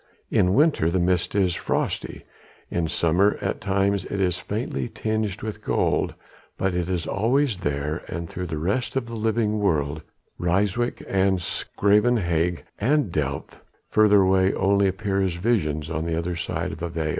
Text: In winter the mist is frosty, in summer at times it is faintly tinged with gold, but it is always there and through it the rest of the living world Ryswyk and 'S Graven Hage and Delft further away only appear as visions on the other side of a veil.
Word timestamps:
In 0.31 0.55
winter 0.55 0.89
the 0.89 0.97
mist 0.97 1.35
is 1.35 1.53
frosty, 1.53 2.23
in 2.71 2.87
summer 2.87 3.37
at 3.39 3.61
times 3.61 4.03
it 4.05 4.19
is 4.19 4.39
faintly 4.39 4.89
tinged 4.89 5.43
with 5.43 5.63
gold, 5.63 6.15
but 6.57 6.73
it 6.73 6.89
is 6.89 7.05
always 7.05 7.57
there 7.57 8.03
and 8.07 8.27
through 8.27 8.45
it 8.45 8.49
the 8.49 8.57
rest 8.57 8.95
of 8.95 9.05
the 9.05 9.13
living 9.15 9.59
world 9.59 10.01
Ryswyk 10.39 11.05
and 11.07 11.37
'S 11.37 11.65
Graven 11.77 12.17
Hage 12.17 12.63
and 12.79 13.11
Delft 13.11 13.59
further 13.91 14.23
away 14.23 14.55
only 14.55 14.87
appear 14.87 15.21
as 15.21 15.35
visions 15.35 15.91
on 15.91 16.05
the 16.07 16.17
other 16.17 16.35
side 16.35 16.71
of 16.71 16.81
a 16.81 16.89
veil. 16.89 17.09